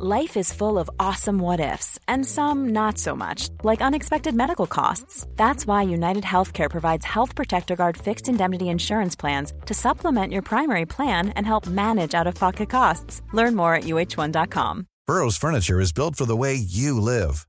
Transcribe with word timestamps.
Life 0.00 0.36
is 0.36 0.52
full 0.52 0.78
of 0.78 0.88
awesome 1.00 1.40
what 1.40 1.58
ifs, 1.58 1.98
and 2.06 2.24
some 2.24 2.68
not 2.68 2.98
so 2.98 3.16
much, 3.16 3.48
like 3.64 3.80
unexpected 3.80 4.32
medical 4.32 4.68
costs. 4.68 5.26
That's 5.34 5.66
why 5.66 5.82
United 5.82 6.22
Healthcare 6.22 6.70
provides 6.70 7.04
Health 7.04 7.34
Protector 7.34 7.74
Guard 7.74 7.96
fixed 7.96 8.28
indemnity 8.28 8.68
insurance 8.68 9.16
plans 9.16 9.52
to 9.66 9.74
supplement 9.74 10.32
your 10.32 10.42
primary 10.42 10.86
plan 10.86 11.30
and 11.30 11.44
help 11.44 11.66
manage 11.66 12.14
out 12.14 12.28
of 12.28 12.36
pocket 12.36 12.70
costs. 12.70 13.22
Learn 13.32 13.56
more 13.56 13.74
at 13.74 13.84
uh1.com. 13.84 14.86
Burrow's 15.08 15.36
Furniture 15.36 15.80
is 15.80 15.92
built 15.92 16.14
for 16.14 16.26
the 16.26 16.36
way 16.36 16.54
you 16.54 17.00
live. 17.00 17.48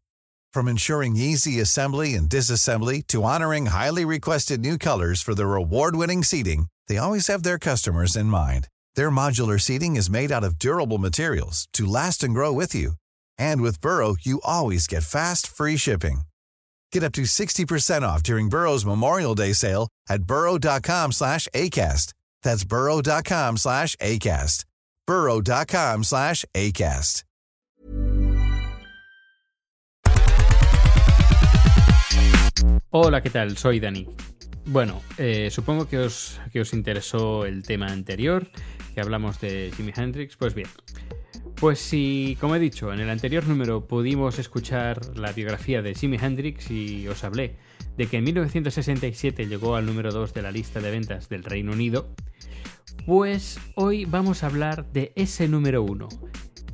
From 0.52 0.68
ensuring 0.68 1.16
easy 1.18 1.60
assembly 1.60 2.16
and 2.16 2.28
disassembly 2.28 3.06
to 3.10 3.26
honoring 3.26 3.68
highly 3.68 4.06
requested 4.06 4.60
new 4.60 4.80
colors 4.80 5.22
for 5.22 5.36
their 5.36 5.54
award 5.54 5.96
winning 5.96 6.24
seating, 6.24 6.66
they 6.88 6.98
always 6.98 7.28
have 7.28 7.44
their 7.44 7.60
customers 7.60 8.16
in 8.16 8.26
mind. 8.26 8.70
Their 9.00 9.10
modular 9.10 9.62
seating 9.62 9.96
is 9.96 10.10
made 10.10 10.30
out 10.30 10.44
of 10.44 10.60
durable 10.60 10.98
materials 10.98 11.70
to 11.72 11.86
last 11.86 12.22
and 12.22 12.34
grow 12.34 12.52
with 12.52 12.76
you. 12.76 12.96
And 13.38 13.62
with 13.62 13.80
Burrow, 13.80 14.18
you 14.20 14.42
always 14.44 14.88
get 14.88 15.04
fast, 15.04 15.48
free 15.48 15.78
shipping. 15.78 16.24
Get 16.92 17.06
up 17.06 17.14
to 17.14 17.22
60% 17.22 18.02
off 18.02 18.22
during 18.24 18.50
Burrow's 18.50 18.86
Memorial 18.86 19.36
Day 19.36 19.54
sale 19.54 19.88
at 20.10 20.24
burrow.com 20.24 21.14
slash 21.14 21.48
ACAST. 21.54 22.12
That's 22.44 22.66
burrow.com 22.66 23.56
slash 23.56 23.96
ACAST. 24.02 24.66
burrow.com 25.08 26.04
slash 26.04 26.44
ACAST. 26.54 27.24
Hola, 32.92 33.22
¿qué 33.22 33.30
tal? 33.30 33.56
Soy 33.56 33.80
Dani. 33.80 34.08
Bueno, 34.66 35.02
eh, 35.18 35.50
supongo 35.52 35.88
que 35.88 36.00
os, 36.00 36.40
que 36.52 36.60
os 36.60 36.74
interesó 36.74 37.46
el 37.46 37.64
tema 37.64 37.88
anterior, 37.88 38.48
que 38.94 39.02
hablamos 39.02 39.40
de 39.40 39.72
Jimi 39.76 39.94
Hendrix. 39.96 40.36
Pues 40.36 40.54
bien, 40.54 40.68
pues 41.60 41.80
si, 41.80 42.38
como 42.40 42.56
he 42.56 42.60
dicho, 42.60 42.94
en 42.94 43.00
el 43.00 43.10
anterior 43.10 43.46
número 43.48 43.86
pudimos 43.86 44.40
escuchar 44.40 45.18
la 45.18 45.34
biografía 45.34 45.82
de 45.82 45.94
Jimi 45.94 46.18
Hendrix 46.18 46.72
y 46.72 47.08
os 47.08 47.24
hablé 47.24 47.58
de 47.98 48.08
que 48.08 48.18
en 48.18 48.24
1967 48.24 49.46
llegó 49.46 49.76
al 49.76 49.86
número 49.86 50.12
2 50.12 50.34
de 50.34 50.42
la 50.42 50.52
lista 50.52 50.80
de 50.80 50.90
ventas 50.90 51.28
del 51.28 51.44
Reino 51.44 51.74
Unido, 51.74 52.16
pues 53.06 53.60
hoy 53.76 54.06
vamos 54.06 54.44
a 54.44 54.48
hablar 54.48 54.90
de 54.94 55.12
ese 55.18 55.50
número 55.50 55.84
1, 55.84 56.08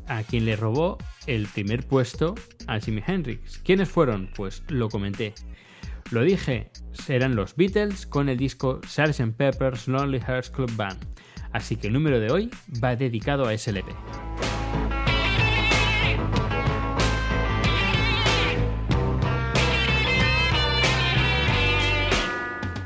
a 0.07 0.21
quien 0.21 0.45
le 0.45 0.55
robó 0.55 0.99
el 1.25 1.47
primer 1.47 1.87
puesto 1.87 2.35
a 2.67 2.79
Jimi 2.79 3.01
Hendrix. 3.05 3.57
¿Quiénes 3.59 3.89
fueron? 3.89 4.29
Pues 4.35 4.61
lo 4.67 4.89
comenté. 4.89 5.33
Lo 6.11 6.21
dije, 6.21 6.69
serán 6.93 7.35
los 7.35 7.55
Beatles 7.55 8.05
con 8.05 8.29
el 8.29 8.37
disco 8.37 8.79
Sgt. 8.87 9.35
Pepper's 9.35 9.87
Lonely 9.87 10.19
Hearts 10.19 10.51
Club 10.51 10.71
Band. 10.75 10.99
Así 11.55 11.77
que 11.77 11.87
el 11.87 11.93
número 11.93 12.19
de 12.19 12.29
hoy 12.31 12.51
va 12.83 12.97
dedicado 12.97 13.47
a 13.47 13.57
SLP. 13.57 13.85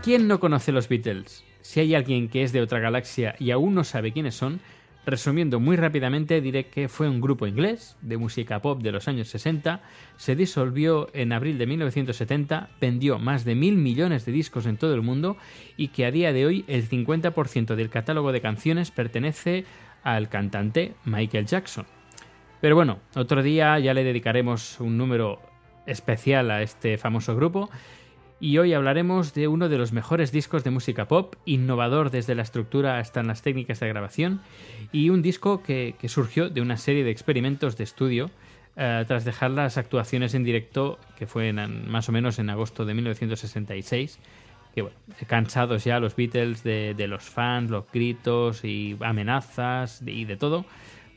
¿Quién 0.03 0.27
no 0.27 0.39
conoce 0.39 0.71
los 0.71 0.87
Beatles? 0.87 1.43
Si 1.61 1.79
hay 1.79 1.95
alguien 1.95 2.29
que 2.29 2.43
es 2.43 2.51
de 2.51 2.61
otra 2.61 2.77
galaxia 2.77 3.35
y 3.39 3.49
aún 3.49 3.73
no 3.73 3.83
sabe 3.83 4.13
quiénes 4.13 4.35
son, 4.35 4.59
Resumiendo 5.05 5.59
muy 5.59 5.75
rápidamente, 5.75 6.41
diré 6.41 6.65
que 6.67 6.89
fue 6.89 7.09
un 7.09 7.21
grupo 7.21 7.47
inglés 7.47 7.97
de 8.01 8.17
música 8.17 8.61
pop 8.61 8.81
de 8.81 8.91
los 8.91 9.07
años 9.07 9.29
60, 9.29 9.81
se 10.17 10.35
disolvió 10.35 11.09
en 11.13 11.31
abril 11.31 11.57
de 11.57 11.65
1970, 11.67 12.69
vendió 12.79 13.17
más 13.17 13.45
de 13.45 13.55
mil 13.55 13.75
millones 13.77 14.25
de 14.25 14.33
discos 14.33 14.65
en 14.65 14.77
todo 14.77 14.93
el 14.93 15.01
mundo 15.01 15.37
y 15.77 15.87
que 15.87 16.05
a 16.05 16.11
día 16.11 16.33
de 16.33 16.45
hoy 16.45 16.65
el 16.67 16.87
50% 16.87 17.75
del 17.75 17.89
catálogo 17.89 18.31
de 18.31 18.41
canciones 18.41 18.91
pertenece 18.91 19.65
al 20.03 20.29
cantante 20.29 20.93
Michael 21.05 21.45
Jackson. 21.45 21.85
Pero 22.61 22.75
bueno, 22.75 22.99
otro 23.15 23.41
día 23.41 23.79
ya 23.79 23.93
le 23.93 24.03
dedicaremos 24.03 24.79
un 24.79 24.97
número 24.97 25.41
especial 25.85 26.51
a 26.51 26.61
este 26.61 26.97
famoso 26.97 27.35
grupo 27.35 27.69
y 28.39 28.57
hoy 28.57 28.73
hablaremos 28.73 29.33
de 29.33 29.47
uno 29.47 29.67
de 29.67 29.77
los 29.77 29.91
mejores 29.91 30.31
discos 30.31 30.63
de 30.63 30.71
música 30.71 31.07
pop, 31.07 31.35
innovador 31.45 32.09
desde 32.09 32.35
la 32.35 32.43
estructura 32.43 32.99
hasta 32.99 33.19
en 33.19 33.27
las 33.27 33.41
técnicas 33.41 33.79
de 33.79 33.89
grabación, 33.89 34.41
y 34.91 35.09
un 35.09 35.21
disco 35.21 35.61
que, 35.61 35.95
surgió 36.07 36.49
de 36.49 36.61
una 36.61 36.77
serie 36.77 37.03
de 37.03 37.11
experimentos 37.11 37.77
de 37.77 37.83
estudio 37.83 38.31
eh, 38.77 39.03
tras 39.07 39.25
dejar 39.25 39.51
las 39.51 39.77
actuaciones 39.77 40.33
en 40.33 40.43
directo, 40.43 40.99
que 41.17 41.27
fue 41.27 41.51
más 41.51 42.07
o 42.07 42.11
menos 42.11 42.39
en 42.39 42.49
agosto 42.49 42.85
de 42.85 42.93
1966, 42.93 44.19
que 44.73 44.83
bueno, 44.83 44.97
cansados 45.27 45.83
ya 45.83 45.99
los 45.99 46.15
Beatles 46.15 46.63
de, 46.63 47.07
los 47.07 47.23
fans, 47.23 47.69
los 47.69 47.91
gritos 47.91 48.63
y 48.63 48.97
amenazas 49.01 50.01
y 50.05 50.23
de 50.23 50.37
todo, 50.37 50.65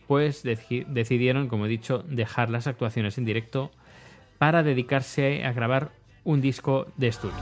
pues 0.08 0.42
decidieron, 0.42 1.46
como 1.48 1.66
he 1.66 1.68
dicho, 1.68 2.04
dejar 2.08 2.50
las 2.50 2.66
actuaciones 2.66 3.16
en 3.18 3.24
directo 3.24 3.70
para 4.38 4.64
dedicarse 4.64 5.44
a 5.44 5.52
grabar 5.52 5.92
un 6.24 6.40
disco 6.40 6.86
de 6.96 7.08
estudio. 7.08 7.34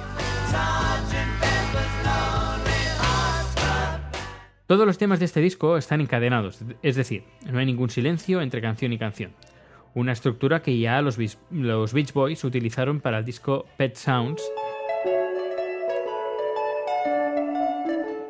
Todos 4.67 4.87
los 4.87 4.99
temas 4.99 5.19
de 5.19 5.25
este 5.25 5.41
disco 5.41 5.77
están 5.77 6.01
encadenados, 6.01 6.61
es 6.83 6.95
decir, 6.95 7.25
no 7.51 7.59
hay 7.59 7.67
ningún 7.67 7.91
silencio 7.91 8.41
entre 8.41 8.61
canción 8.61 8.93
y 8.93 8.99
canción. 8.99 9.33
Una 9.95 10.13
estructura 10.13 10.63
que 10.63 10.79
ya 10.79 11.03
los, 11.03 11.17
Beach 11.17 12.13
Boys 12.13 12.45
utilizaron 12.45 13.01
para 13.01 13.19
el 13.19 13.25
disco 13.25 13.67
Pet 13.77 13.97
Sounds 13.97 14.41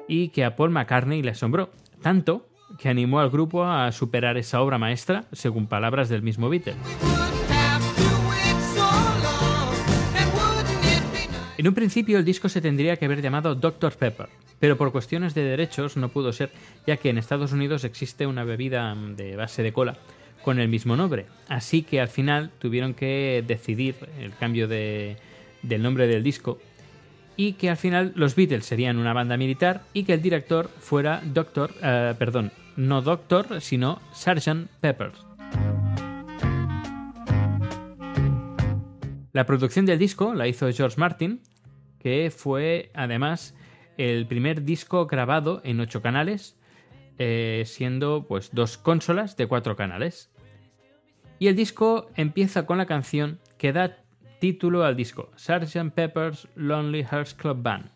y 0.08 0.30
que 0.30 0.46
a 0.46 0.56
Paul 0.56 0.70
McCartney 0.70 1.20
le 1.22 1.32
asombró, 1.32 1.70
tanto 2.00 2.46
que 2.78 2.88
animó 2.88 3.20
al 3.20 3.28
grupo 3.28 3.64
a 3.64 3.92
superar 3.92 4.38
esa 4.38 4.62
obra 4.62 4.78
maestra, 4.78 5.26
según 5.32 5.66
palabras 5.66 6.08
del 6.08 6.22
mismo 6.22 6.48
Beatle. 6.48 6.74
En 11.60 11.68
un 11.68 11.74
principio 11.74 12.16
el 12.16 12.24
disco 12.24 12.48
se 12.48 12.62
tendría 12.62 12.96
que 12.96 13.04
haber 13.04 13.20
llamado 13.20 13.54
Dr. 13.54 13.92
Pepper, 13.92 14.30
pero 14.60 14.78
por 14.78 14.92
cuestiones 14.92 15.34
de 15.34 15.44
derechos 15.44 15.98
no 15.98 16.08
pudo 16.08 16.32
ser, 16.32 16.50
ya 16.86 16.96
que 16.96 17.10
en 17.10 17.18
Estados 17.18 17.52
Unidos 17.52 17.84
existe 17.84 18.26
una 18.26 18.44
bebida 18.44 18.94
mm, 18.94 19.16
de 19.16 19.36
base 19.36 19.62
de 19.62 19.70
cola 19.74 19.98
con 20.42 20.58
el 20.58 20.68
mismo 20.68 20.96
nombre. 20.96 21.26
Así 21.48 21.82
que 21.82 22.00
al 22.00 22.08
final 22.08 22.50
tuvieron 22.60 22.94
que 22.94 23.44
decidir 23.46 23.94
el 24.18 24.34
cambio 24.34 24.68
del 24.68 25.18
nombre 25.82 26.06
del 26.06 26.22
disco 26.22 26.58
y 27.36 27.52
que 27.52 27.68
al 27.68 27.76
final 27.76 28.12
los 28.14 28.36
Beatles 28.36 28.64
serían 28.64 28.96
una 28.96 29.12
banda 29.12 29.36
militar 29.36 29.82
y 29.92 30.04
que 30.04 30.14
el 30.14 30.22
director 30.22 30.70
fuera 30.78 31.20
Doctor, 31.22 31.74
eh, 31.82 32.14
perdón, 32.18 32.52
no 32.76 33.02
Doctor, 33.02 33.60
sino 33.60 34.00
Sgt. 34.14 34.66
Pepper. 34.80 35.12
La 39.32 39.44
producción 39.44 39.84
del 39.84 39.98
disco 39.98 40.34
la 40.34 40.48
hizo 40.48 40.72
George 40.72 40.98
Martin 40.98 41.40
que 42.00 42.30
fue 42.30 42.90
además 42.94 43.54
el 43.96 44.26
primer 44.26 44.64
disco 44.64 45.06
grabado 45.06 45.60
en 45.62 45.78
ocho 45.80 46.02
canales, 46.02 46.58
eh, 47.18 47.64
siendo 47.66 48.26
pues 48.26 48.50
dos 48.52 48.78
consolas 48.78 49.36
de 49.36 49.46
cuatro 49.46 49.76
canales. 49.76 50.32
Y 51.38 51.48
el 51.48 51.56
disco 51.56 52.10
empieza 52.16 52.66
con 52.66 52.78
la 52.78 52.86
canción 52.86 53.38
que 53.58 53.72
da 53.72 53.98
título 54.40 54.84
al 54.84 54.96
disco, 54.96 55.30
Sgt. 55.36 55.92
Pepper's 55.94 56.48
Lonely 56.54 57.04
Hearts 57.04 57.34
Club 57.34 57.62
Band. 57.62 57.90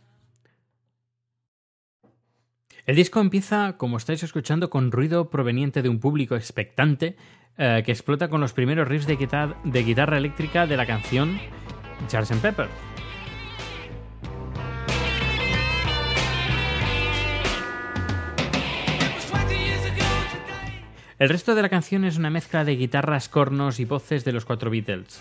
El 2.86 2.96
disco 2.96 3.20
empieza, 3.20 3.78
como 3.78 3.96
estáis 3.96 4.22
escuchando, 4.22 4.68
con 4.68 4.92
ruido 4.92 5.30
proveniente 5.30 5.80
de 5.80 5.88
un 5.88 6.00
público 6.00 6.36
expectante 6.36 7.16
eh, 7.56 7.82
que 7.84 7.92
explota 7.92 8.28
con 8.28 8.42
los 8.42 8.52
primeros 8.52 8.86
riffs 8.88 9.06
de, 9.06 9.16
de 9.64 9.82
guitarra 9.82 10.18
eléctrica 10.18 10.66
de 10.66 10.76
la 10.76 10.84
canción 10.84 11.38
Sgt. 12.08 12.42
Pepper. 12.42 12.93
El 21.18 21.28
resto 21.28 21.54
de 21.54 21.62
la 21.62 21.68
canción 21.68 22.04
es 22.04 22.16
una 22.16 22.30
mezcla 22.30 22.64
de 22.64 22.76
guitarras, 22.76 23.28
cornos 23.28 23.78
y 23.78 23.84
voces 23.84 24.24
de 24.24 24.32
los 24.32 24.44
cuatro 24.44 24.70
Beatles. 24.70 25.20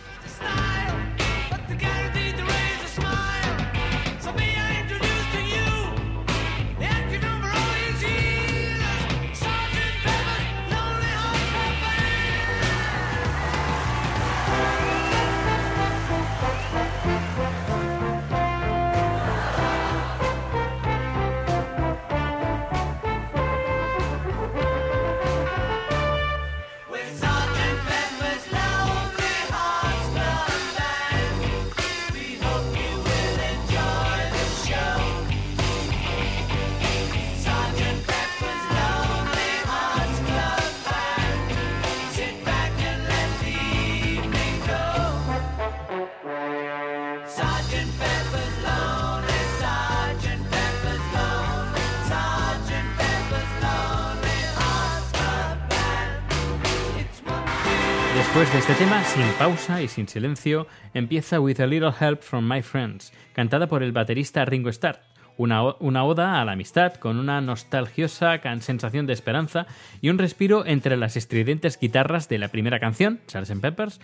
Después 58.44 58.68
de 58.68 58.74
este 58.74 58.84
tema, 58.84 59.01
sin 59.06 59.25
pausa 59.40 59.81
y 59.81 59.88
sin 59.88 60.06
silencio, 60.06 60.68
empieza 60.94 61.40
With 61.40 61.62
a 61.62 61.66
Little 61.66 61.94
Help 61.98 62.24
from 62.24 62.45
My 62.45 62.62
Friends, 62.62 63.13
cantada 63.31 63.68
por 63.68 63.84
el 63.84 63.94
baterista 63.94 64.44
Ringo 64.44 64.68
Starr. 64.68 65.00
Una, 65.38 65.63
una, 65.80 66.04
oda 66.04 66.42
a 66.42 66.44
la 66.44 66.51
amistad 66.51 66.95
con 66.95 67.19
una 67.19 67.40
nostalgiosa 67.40 68.42
sensación 68.60 69.07
de 69.07 69.13
esperanza 69.13 69.66
y 70.01 70.10
un 70.10 70.18
respiro 70.18 70.66
entre 70.66 70.98
las 70.98 71.16
estridentes 71.16 71.80
guitarras 71.80 72.28
de 72.28 72.38
la 72.38 72.50
primera 72.50 72.81
canción, 72.81 73.22
Charles 73.28 73.54
Peppers, 73.62 74.01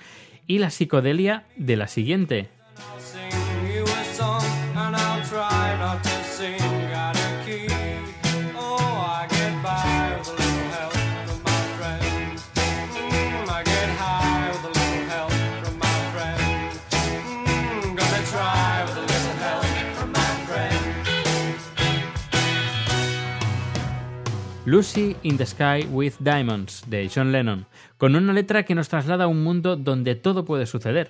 y 0.47 0.59
la 0.59 0.69
psicodelia 0.69 1.43
de 1.57 1.75
la 1.75 1.89
siguiente. 1.89 2.47
Lucy 24.69 25.15
in 25.23 25.35
the 25.35 25.47
Sky 25.47 25.83
with 25.89 26.13
Diamonds 26.19 26.83
de 26.85 27.09
John 27.09 27.31
Lennon, 27.31 27.65
con 27.97 28.15
una 28.15 28.33
letra 28.33 28.65
que 28.65 28.75
nos 28.75 28.87
traslada 28.87 29.23
a 29.23 29.27
un 29.27 29.43
mundo 29.43 29.75
donde 29.75 30.13
todo 30.13 30.45
puede 30.45 30.67
suceder. 30.67 31.09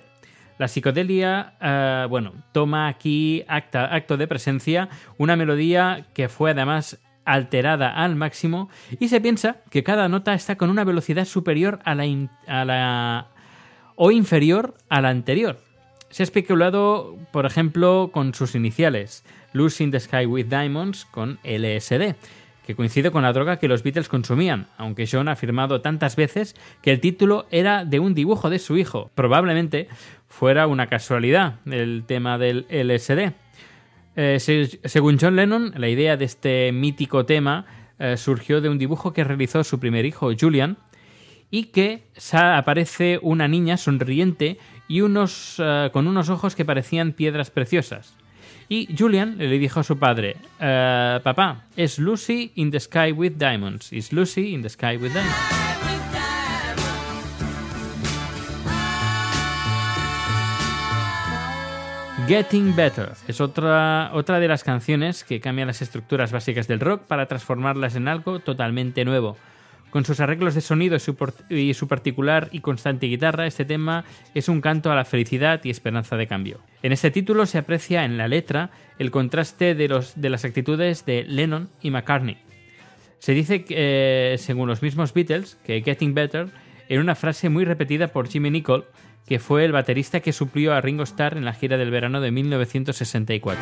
La 0.58 0.66
psicodelia, 0.66 1.56
eh, 1.60 2.06
bueno, 2.08 2.32
toma 2.52 2.88
aquí 2.88 3.44
acto 3.46 4.16
de 4.16 4.26
presencia, 4.26 4.88
una 5.18 5.36
melodía 5.36 6.06
que 6.14 6.30
fue 6.30 6.52
además 6.52 7.00
alterada 7.26 7.90
al 7.90 8.16
máximo 8.16 8.70
y 8.98 9.08
se 9.08 9.20
piensa 9.20 9.58
que 9.68 9.84
cada 9.84 10.08
nota 10.08 10.32
está 10.32 10.56
con 10.56 10.70
una 10.70 10.84
velocidad 10.84 11.26
superior 11.26 11.80
a 11.84 11.94
la, 11.94 12.04
a 12.46 12.64
la 12.64 13.26
o 13.94 14.10
inferior 14.10 14.72
a 14.88 15.02
la 15.02 15.10
anterior. 15.10 15.60
Se 16.08 16.22
ha 16.22 16.24
especulado, 16.24 17.18
por 17.30 17.44
ejemplo, 17.44 18.08
con 18.10 18.32
sus 18.32 18.54
iniciales, 18.54 19.22
Lucy 19.52 19.84
in 19.84 19.90
the 19.90 20.00
Sky 20.00 20.24
with 20.24 20.46
Diamonds 20.46 21.04
con 21.04 21.38
LSD 21.44 22.16
que 22.70 22.76
coincide 22.76 23.10
con 23.10 23.24
la 23.24 23.32
droga 23.32 23.56
que 23.56 23.66
los 23.66 23.82
Beatles 23.82 24.08
consumían, 24.08 24.68
aunque 24.78 25.08
John 25.10 25.26
ha 25.26 25.32
afirmado 25.32 25.80
tantas 25.80 26.14
veces 26.14 26.54
que 26.82 26.92
el 26.92 27.00
título 27.00 27.46
era 27.50 27.84
de 27.84 27.98
un 27.98 28.14
dibujo 28.14 28.48
de 28.48 28.60
su 28.60 28.76
hijo. 28.76 29.10
Probablemente 29.16 29.88
fuera 30.28 30.68
una 30.68 30.86
casualidad 30.86 31.56
el 31.66 32.04
tema 32.06 32.38
del 32.38 32.66
LSD. 32.70 33.32
Eh, 34.14 34.38
según 34.84 35.18
John 35.20 35.34
Lennon, 35.34 35.72
la 35.76 35.88
idea 35.88 36.16
de 36.16 36.26
este 36.26 36.70
mítico 36.70 37.26
tema 37.26 37.66
eh, 37.98 38.16
surgió 38.16 38.60
de 38.60 38.68
un 38.68 38.78
dibujo 38.78 39.12
que 39.12 39.24
realizó 39.24 39.64
su 39.64 39.80
primer 39.80 40.06
hijo, 40.06 40.30
Julian, 40.38 40.78
y 41.50 41.64
que 41.72 42.04
aparece 42.32 43.18
una 43.20 43.48
niña 43.48 43.78
sonriente 43.78 44.58
y 44.86 45.00
unos, 45.00 45.56
eh, 45.58 45.90
con 45.92 46.06
unos 46.06 46.28
ojos 46.28 46.54
que 46.54 46.64
parecían 46.64 47.14
piedras 47.14 47.50
preciosas. 47.50 48.16
Y 48.72 48.88
Julian 48.96 49.36
le 49.36 49.48
dijo 49.58 49.80
a 49.80 49.82
su 49.82 49.98
padre, 49.98 50.36
eh, 50.60 51.18
papá, 51.24 51.64
es 51.74 51.98
Lucy 51.98 52.52
in 52.54 52.70
the 52.70 52.78
Sky 52.78 53.10
with 53.10 53.32
Diamonds. 53.32 53.92
Is 53.92 54.12
Lucy 54.12 54.54
in 54.54 54.62
the 54.62 54.68
Sky 54.68 54.96
with 54.96 55.12
Diamonds. 55.12 55.34
Getting 62.28 62.76
Better 62.76 63.14
es 63.26 63.40
otra, 63.40 64.10
otra 64.12 64.38
de 64.38 64.46
las 64.46 64.62
canciones 64.62 65.24
que 65.24 65.40
cambia 65.40 65.66
las 65.66 65.82
estructuras 65.82 66.30
básicas 66.30 66.68
del 66.68 66.78
rock 66.78 67.02
para 67.02 67.26
transformarlas 67.26 67.96
en 67.96 68.06
algo 68.06 68.38
totalmente 68.38 69.04
nuevo. 69.04 69.36
Con 69.90 70.04
sus 70.04 70.20
arreglos 70.20 70.54
de 70.54 70.60
sonido 70.60 70.96
y 71.48 71.74
su, 71.74 71.88
particular 71.88 72.48
y 72.52 72.60
constante 72.60 73.06
guitarra, 73.06 73.46
este 73.46 73.64
tema 73.64 74.04
es 74.34 74.48
un 74.48 74.60
canto 74.60 74.92
a 74.92 74.94
la 74.94 75.04
felicidad 75.04 75.60
y 75.64 75.70
esperanza 75.70 76.16
de 76.16 76.28
cambio. 76.28 76.60
En 76.82 76.92
este 76.92 77.10
título 77.10 77.44
se 77.44 77.58
aprecia 77.58 78.04
en 78.04 78.16
la 78.16 78.28
letra 78.28 78.70
el 78.98 79.10
contraste 79.10 79.74
de, 79.74 79.88
los, 79.88 80.20
de 80.20 80.30
las 80.30 80.44
actitudes 80.44 81.04
de 81.06 81.24
Lennon 81.24 81.68
y 81.82 81.90
McCartney. 81.90 82.38
Se 83.18 83.32
dice, 83.32 83.64
eh, 83.68 84.36
según 84.38 84.68
los 84.68 84.80
mismos 84.80 85.12
Beatles, 85.12 85.58
que 85.64 85.82
Getting 85.82 86.14
Better 86.14 86.48
era 86.88 87.00
una 87.00 87.14
frase 87.14 87.48
muy 87.48 87.64
repetida 87.64 88.08
por 88.08 88.28
Jimmy 88.28 88.50
Nicol, 88.50 88.86
que 89.26 89.38
fue 89.38 89.64
el 89.64 89.72
baterista 89.72 90.20
que 90.20 90.32
suplió 90.32 90.72
a 90.72 90.80
Ringo 90.80 91.02
Starr 91.02 91.36
en 91.36 91.44
la 91.44 91.52
gira 91.52 91.76
del 91.76 91.90
verano 91.90 92.20
de 92.20 92.30
1964. 92.30 93.60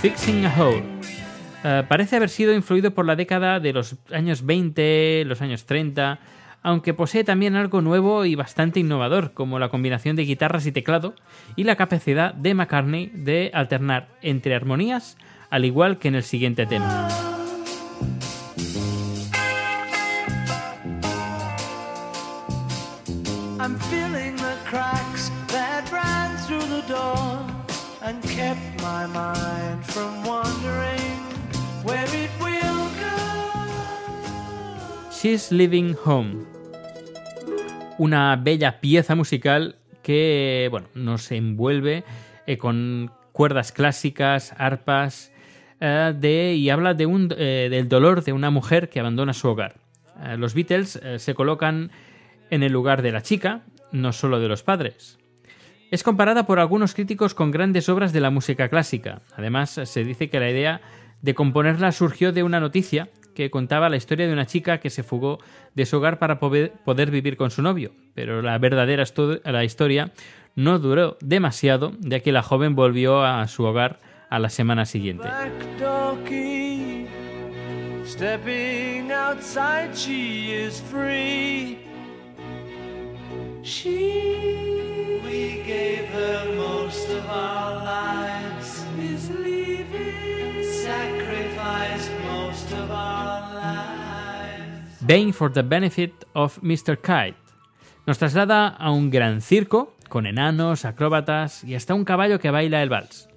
Fixing 0.00 0.44
a 0.46 0.54
Hole. 0.56 0.84
Eh, 1.64 1.82
parece 1.88 2.14
haber 2.14 2.28
sido 2.28 2.54
influido 2.54 2.92
por 2.92 3.04
la 3.04 3.16
década 3.16 3.58
de 3.58 3.72
los 3.72 3.96
años 4.12 4.46
20, 4.46 5.24
los 5.26 5.42
años 5.42 5.66
30, 5.66 6.20
aunque 6.62 6.94
posee 6.94 7.24
también 7.24 7.56
algo 7.56 7.80
nuevo 7.80 8.24
y 8.24 8.36
bastante 8.36 8.78
innovador, 8.78 9.32
como 9.32 9.58
la 9.58 9.70
combinación 9.70 10.14
de 10.14 10.24
guitarras 10.24 10.64
y 10.66 10.70
teclado 10.70 11.14
y 11.56 11.64
la 11.64 11.74
capacidad 11.74 12.32
de 12.34 12.54
McCartney 12.54 13.10
de 13.12 13.50
alternar 13.52 14.06
entre 14.22 14.54
armonías, 14.54 15.16
al 15.50 15.64
igual 15.64 15.98
que 15.98 16.06
en 16.06 16.14
el 16.14 16.22
siguiente 16.22 16.66
tema. 16.66 17.25
She's 35.10 35.50
Living 35.50 35.94
Home. 36.04 36.44
Una 37.98 38.36
bella 38.36 38.80
pieza 38.80 39.16
musical 39.16 39.74
que 40.04 40.68
bueno, 40.70 40.86
nos 40.94 41.32
envuelve 41.32 42.04
eh, 42.46 42.58
con 42.58 43.10
cuerdas 43.32 43.72
clásicas, 43.72 44.54
arpas, 44.58 45.32
eh, 45.80 46.54
y 46.56 46.70
habla 46.70 46.94
de 46.94 47.06
un, 47.06 47.34
eh, 47.36 47.66
del 47.68 47.88
dolor 47.88 48.22
de 48.22 48.32
una 48.32 48.50
mujer 48.50 48.88
que 48.88 49.00
abandona 49.00 49.32
su 49.32 49.48
hogar. 49.48 49.74
los 50.38 50.54
Beatles 50.54 51.00
se 51.16 51.34
colocan 51.34 51.90
en 52.50 52.62
el 52.62 52.72
lugar 52.72 53.02
de 53.02 53.12
la 53.12 53.22
chica, 53.22 53.62
no 53.92 54.12
solo 54.12 54.40
de 54.40 54.48
los 54.48 54.62
padres. 54.62 55.18
Es 55.90 56.02
comparada 56.02 56.46
por 56.46 56.58
algunos 56.58 56.94
críticos 56.94 57.34
con 57.34 57.50
grandes 57.50 57.88
obras 57.88 58.12
de 58.12 58.20
la 58.20 58.30
música 58.30 58.68
clásica. 58.68 59.22
Además, 59.36 59.70
se 59.70 60.04
dice 60.04 60.28
que 60.28 60.40
la 60.40 60.50
idea 60.50 60.80
de 61.22 61.34
componerla 61.34 61.92
surgió 61.92 62.32
de 62.32 62.42
una 62.42 62.60
noticia 62.60 63.08
que 63.34 63.50
contaba 63.50 63.88
la 63.88 63.96
historia 63.96 64.26
de 64.26 64.32
una 64.32 64.46
chica 64.46 64.78
que 64.78 64.90
se 64.90 65.02
fugó 65.02 65.38
de 65.74 65.86
su 65.86 65.98
hogar 65.98 66.18
para 66.18 66.40
poder 66.40 67.10
vivir 67.10 67.36
con 67.36 67.50
su 67.50 67.62
novio, 67.62 67.92
pero 68.14 68.42
la 68.42 68.58
verdadera 68.58 69.04
historia 69.62 70.12
no 70.56 70.78
duró 70.78 71.18
demasiado, 71.20 71.92
ya 72.00 72.20
que 72.20 72.32
la 72.32 72.42
joven 72.42 72.74
volvió 72.74 73.22
a 73.22 73.46
su 73.46 73.64
hogar 73.64 74.00
a 74.30 74.38
la 74.38 74.48
semana 74.48 74.86
siguiente. 74.86 75.28
Bane 95.00 95.32
for 95.32 95.52
the 95.52 95.62
Benefit 95.62 96.12
of 96.34 96.62
Mr. 96.62 96.96
Kite. 96.96 97.34
Nos 98.06 98.18
traslada 98.18 98.68
a 98.68 98.92
un 98.92 99.10
gran 99.10 99.40
circo 99.40 99.96
con 100.08 100.26
enanos, 100.26 100.84
acróbatas 100.84 101.64
y 101.64 101.74
hasta 101.74 101.94
un 101.94 102.04
caballo 102.04 102.38
que 102.38 102.52
baila 102.52 102.84
el 102.84 102.88
vals. 102.88 103.28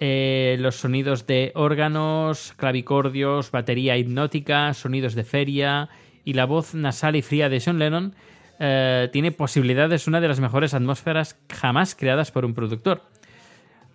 Eh, 0.00 0.56
los 0.58 0.74
sonidos 0.74 1.28
de 1.28 1.52
órganos, 1.54 2.54
clavicordios, 2.56 3.52
batería 3.52 3.96
hipnótica, 3.96 4.74
sonidos 4.74 5.14
de 5.14 5.22
feria 5.22 5.90
y 6.24 6.32
la 6.32 6.44
voz 6.44 6.74
nasal 6.74 7.14
y 7.14 7.22
fría 7.22 7.48
de 7.48 7.62
John 7.64 7.78
Lennon 7.78 8.16
eh, 8.58 9.08
tiene 9.12 9.32
posibilidades 9.32 10.06
una 10.06 10.20
de 10.20 10.28
las 10.28 10.40
mejores 10.40 10.74
atmósferas 10.74 11.38
jamás 11.52 11.94
creadas 11.94 12.30
por 12.30 12.44
un 12.44 12.54
productor. 12.54 13.02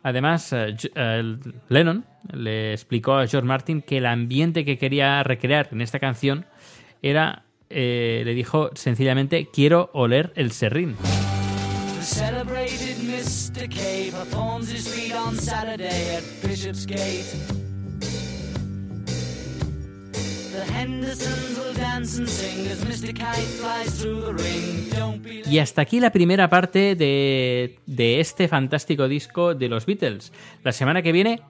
Además, 0.03 0.53
eh, 0.53 0.75
Lennon 1.67 2.05
le 2.31 2.73
explicó 2.73 3.15
a 3.15 3.27
George 3.27 3.47
Martin 3.47 3.81
que 3.81 3.97
el 3.97 4.05
ambiente 4.05 4.63
que 4.63 4.77
quería 4.77 5.21
recrear 5.23 5.69
en 5.71 5.81
esta 5.81 5.99
canción 5.99 6.45
era, 7.01 7.43
eh, 7.69 8.21
le 8.25 8.33
dijo 8.33 8.69
sencillamente, 8.75 9.49
quiero 9.51 9.89
oler 9.93 10.31
el 10.35 10.51
serrín. 10.51 10.95
Y 25.49 25.59
hasta 25.59 25.81
aquí 25.81 25.99
la 25.99 26.11
primera 26.11 26.49
parte 26.49 26.95
de, 26.95 27.79
de 27.85 28.19
este 28.19 28.47
fantástico 28.47 29.07
disco 29.07 29.55
de 29.55 29.69
los 29.69 29.85
Beatles. 29.85 30.31
La 30.63 30.71
semana 30.71 31.01
que 31.01 31.11
viene, 31.11 31.41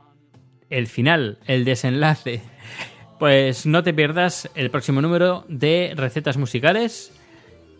el 0.70 0.88
final, 0.88 1.40
el 1.48 1.66
desenlace. 1.66 2.42
Pues 3.20 3.66
no 3.66 3.84
te 3.84 3.94
pierdas 3.94 4.50
el 4.56 4.72
próximo 4.72 5.02
número 5.02 5.46
de 5.50 5.94
recetas 5.96 6.38
musicales 6.38 7.12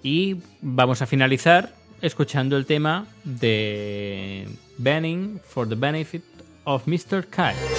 y 0.04 0.38
vamos 0.62 1.02
a 1.02 1.06
finalizar 1.06 1.74
escuchando 2.02 2.58
el 2.58 2.66
tema 2.66 3.08
de 3.24 4.48
Banning 4.78 5.40
for 5.46 5.68
the 5.68 5.76
Benefit 5.76 6.24
of 6.66 6.88
Mr. 6.88 7.26
Kite. 7.26 7.79